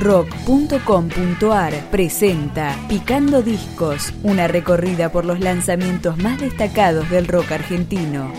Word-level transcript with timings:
rock.com.ar 0.00 1.74
presenta 1.90 2.74
Picando 2.88 3.42
Discos, 3.42 4.14
una 4.22 4.48
recorrida 4.48 5.12
por 5.12 5.26
los 5.26 5.40
lanzamientos 5.40 6.16
más 6.16 6.40
destacados 6.40 7.08
del 7.10 7.28
rock 7.28 7.52
argentino. 7.52 8.32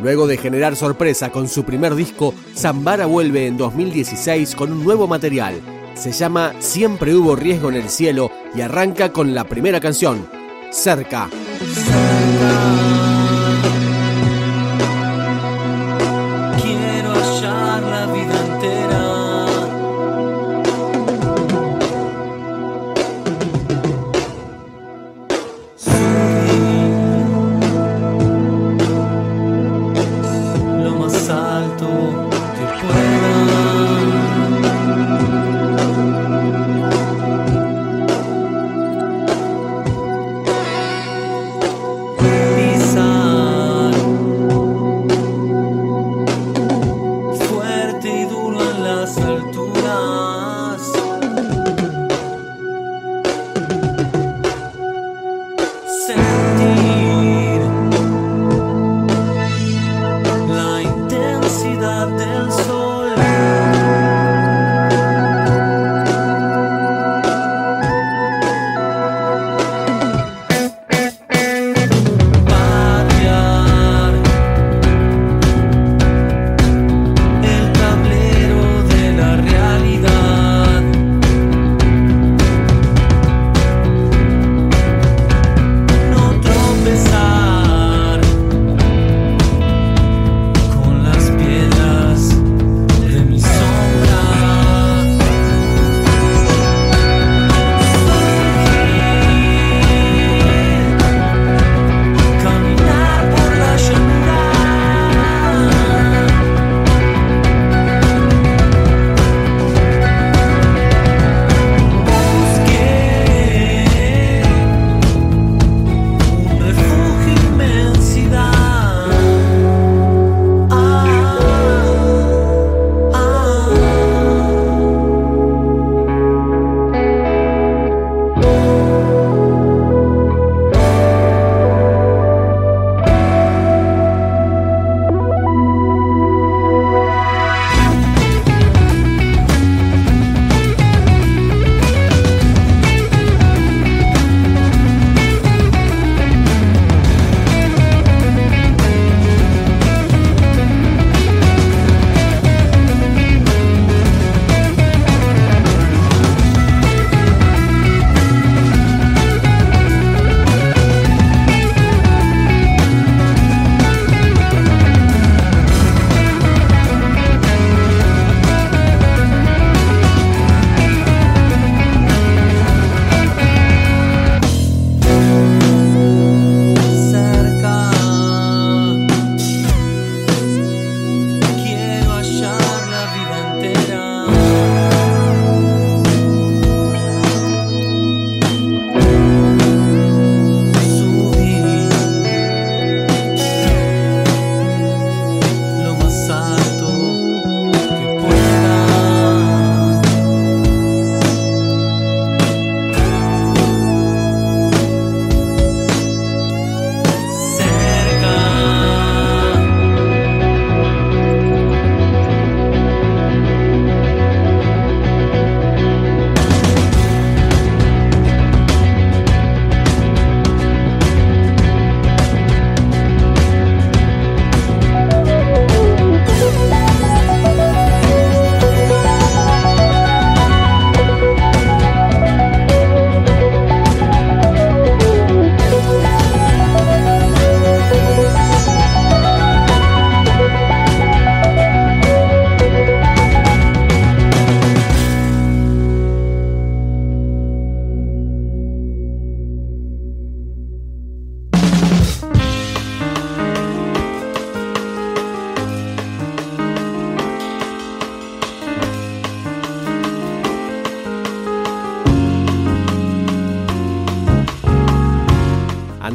Luego 0.00 0.26
de 0.26 0.36
generar 0.36 0.74
sorpresa 0.74 1.30
con 1.30 1.46
su 1.46 1.62
primer 1.62 1.94
disco, 1.94 2.34
Zambara 2.56 3.06
vuelve 3.06 3.46
en 3.46 3.56
2016 3.56 4.56
con 4.56 4.72
un 4.72 4.82
nuevo 4.82 5.06
material. 5.06 5.81
Se 5.94 6.12
llama 6.12 6.54
Siempre 6.58 7.14
hubo 7.14 7.36
riesgo 7.36 7.68
en 7.68 7.76
el 7.76 7.88
cielo 7.88 8.30
y 8.54 8.60
arranca 8.60 9.12
con 9.12 9.34
la 9.34 9.44
primera 9.44 9.80
canción, 9.80 10.26
Cerca. 10.70 11.28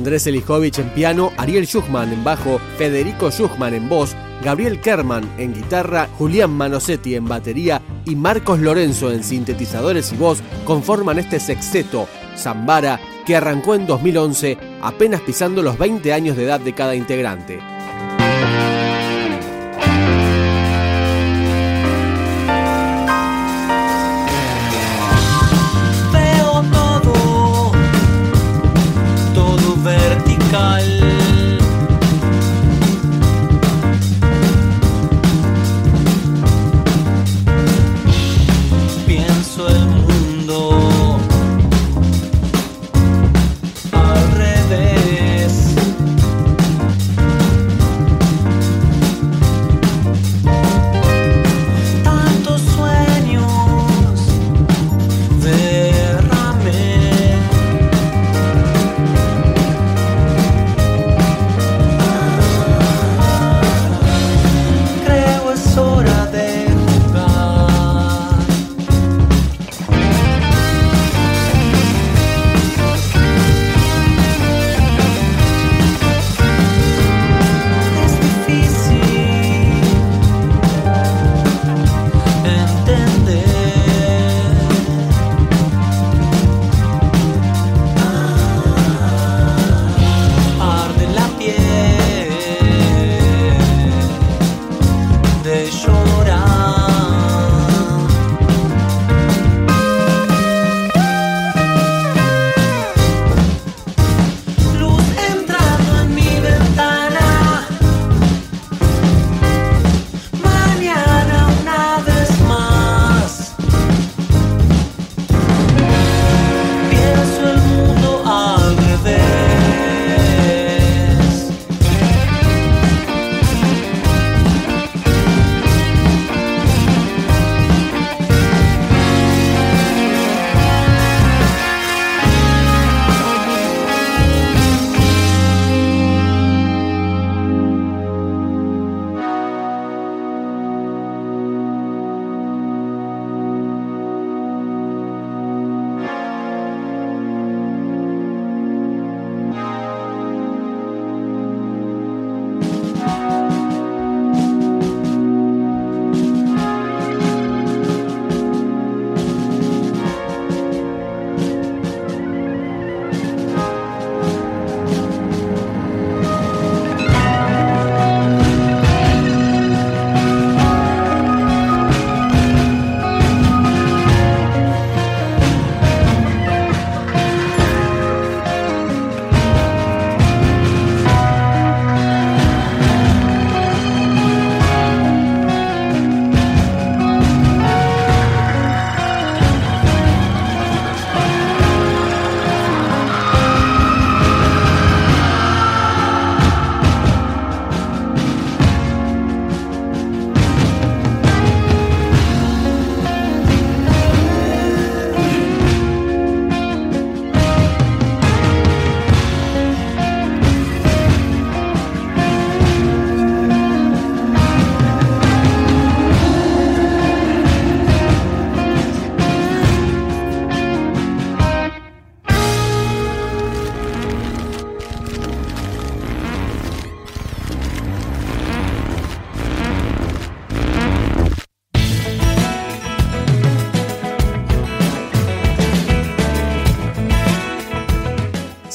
Andrés 0.07 0.25
Elijovich 0.25 0.79
en 0.79 0.89
piano, 0.91 1.33
Ariel 1.35 1.67
Schuchman 1.67 2.13
en 2.13 2.23
bajo, 2.23 2.61
Federico 2.77 3.29
Schuchman 3.29 3.73
en 3.73 3.89
voz, 3.89 4.15
Gabriel 4.41 4.79
Kerman 4.79 5.29
en 5.37 5.53
guitarra, 5.53 6.07
Julián 6.17 6.51
Manosetti 6.51 7.15
en 7.15 7.25
batería 7.25 7.81
y 8.05 8.15
Marcos 8.15 8.59
Lorenzo 8.59 9.11
en 9.11 9.21
sintetizadores 9.21 10.13
y 10.13 10.15
voz 10.15 10.41
conforman 10.63 11.19
este 11.19 11.41
sexteto, 11.41 12.07
Zambara, 12.37 13.01
que 13.25 13.35
arrancó 13.35 13.75
en 13.75 13.85
2011, 13.85 14.57
apenas 14.81 15.19
pisando 15.19 15.61
los 15.61 15.77
20 15.77 16.13
años 16.13 16.37
de 16.37 16.45
edad 16.45 16.61
de 16.61 16.71
cada 16.71 16.95
integrante. 16.95 17.59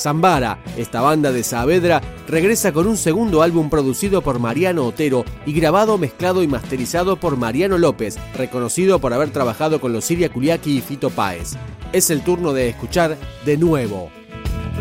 Zambara, 0.02 0.58
esta 0.76 1.00
banda 1.00 1.30
de 1.30 1.44
Saavedra, 1.44 2.00
regresa 2.26 2.72
con 2.72 2.88
un 2.88 2.96
segundo 2.96 3.40
álbum 3.40 3.70
producido 3.70 4.20
por 4.20 4.40
Mariano 4.40 4.84
Otero 4.84 5.24
y 5.46 5.52
grabado, 5.52 5.96
mezclado 5.96 6.42
y 6.42 6.48
masterizado 6.48 7.14
por 7.14 7.36
Mariano 7.36 7.78
López, 7.78 8.18
reconocido 8.36 8.98
por 8.98 9.12
haber 9.12 9.30
trabajado 9.30 9.80
con 9.80 9.92
los 9.92 10.04
Siria 10.04 10.28
Kuliaki 10.28 10.78
y 10.78 10.80
Fito 10.80 11.10
Páez. 11.10 11.52
Es 11.92 12.10
el 12.10 12.22
turno 12.22 12.52
de 12.52 12.70
escuchar 12.70 13.16
de 13.44 13.56
nuevo. 13.56 14.10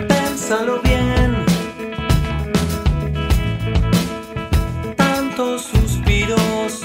Pénsalo 0.08 0.82
bien. 0.82 1.46
Tantos 4.96 5.62
suspiros. 5.66 6.82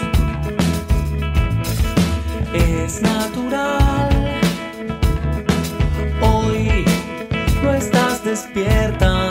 Es 2.53 3.01
natural. 3.01 4.16
Despierta. 8.27 9.29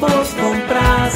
Vos 0.00 0.28
compras 0.40 1.14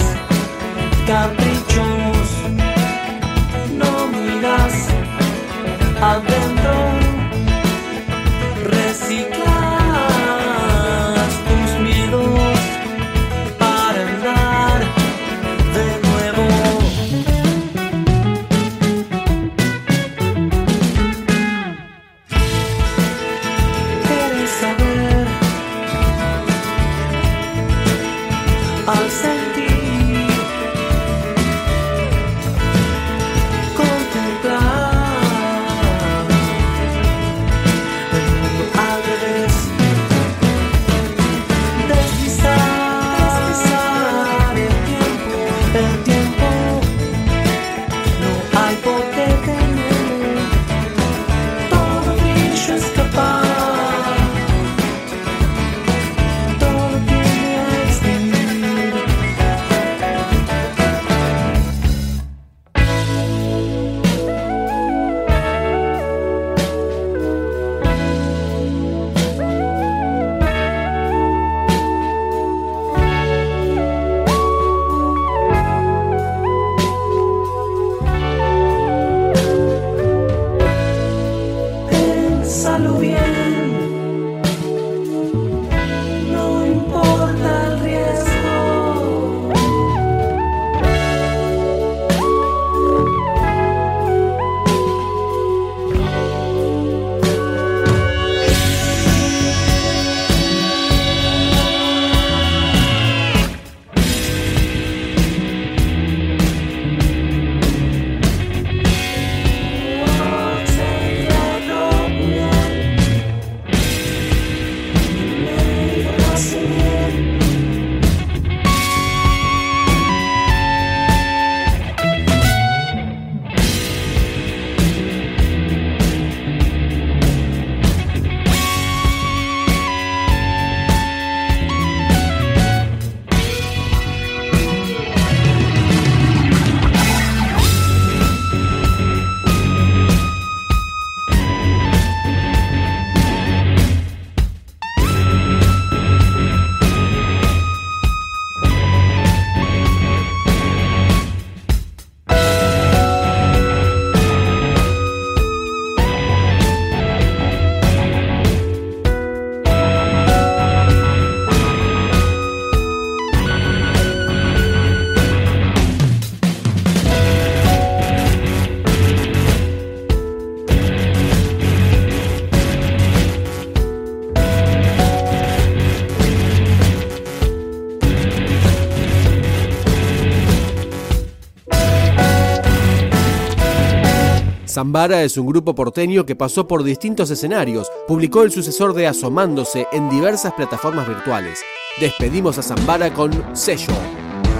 Zambara 184.76 185.22
es 185.22 185.38
un 185.38 185.46
grupo 185.46 185.74
porteño 185.74 186.26
que 186.26 186.36
pasó 186.36 186.68
por 186.68 186.84
distintos 186.84 187.30
escenarios, 187.30 187.90
publicó 188.06 188.42
el 188.42 188.52
sucesor 188.52 188.92
de 188.92 189.06
Asomándose 189.06 189.86
en 189.90 190.10
diversas 190.10 190.52
plataformas 190.52 191.08
virtuales. 191.08 191.60
Despedimos 191.98 192.58
a 192.58 192.62
Zambara 192.62 193.10
con 193.14 193.32
Sello. 193.56 193.94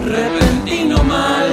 repentino 0.07 1.05
mal. 1.05 1.53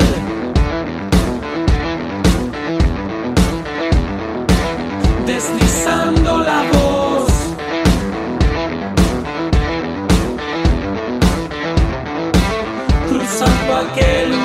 Deslizando 5.27 6.37
la 6.37 6.63
voz. 6.71 7.27
Cruzando 13.09 13.75
aquel 13.75 14.42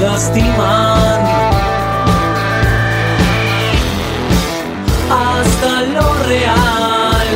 lastiman 0.00 1.20
hasta 5.10 5.82
lo 5.82 6.14
real. 6.24 7.28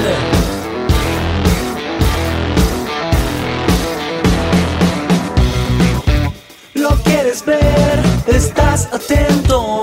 Lo 6.75 6.90
quieres 7.02 7.44
ver, 7.44 8.02
estás 8.26 8.88
atento. 8.92 9.83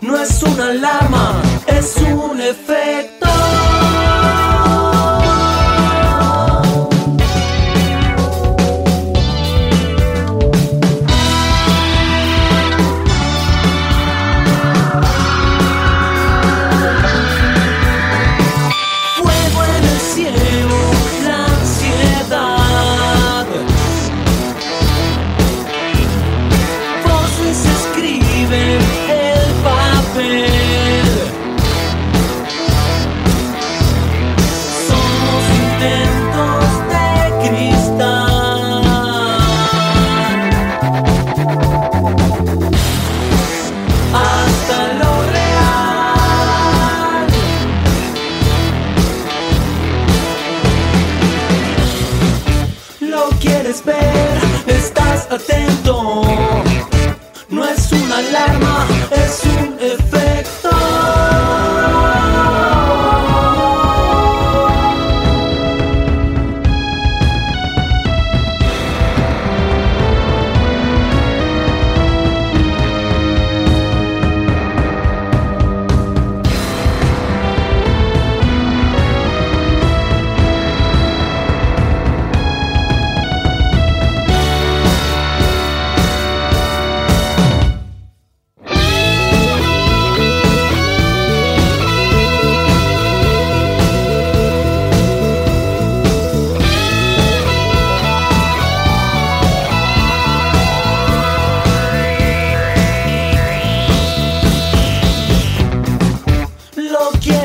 No 0.00 0.20
es 0.20 0.42
una 0.42 0.68
alarma, 0.70 1.40
es 1.66 1.96
un 1.96 2.40
efecto. 2.40 2.83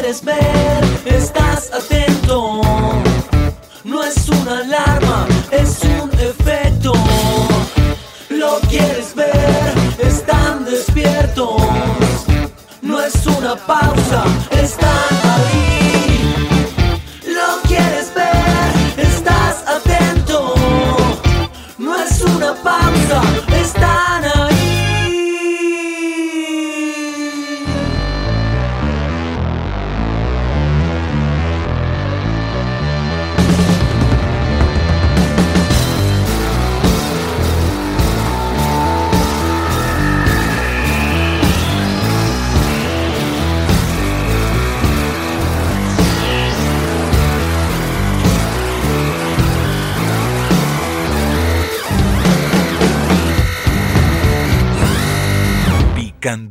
despair. 0.10 0.69